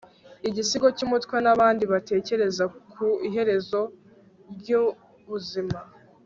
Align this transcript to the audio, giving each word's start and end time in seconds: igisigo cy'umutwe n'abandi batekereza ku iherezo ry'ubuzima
igisigo 0.47 0.87
cy'umutwe 0.97 1.35
n'abandi 1.45 1.83
batekereza 1.93 2.63
ku 2.91 3.05
iherezo 3.27 3.81
ry'ubuzima 4.55 5.77